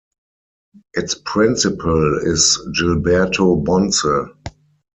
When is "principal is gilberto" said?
1.13-3.63